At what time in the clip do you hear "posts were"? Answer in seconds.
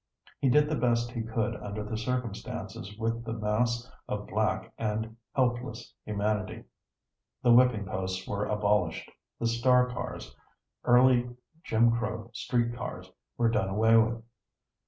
7.85-8.47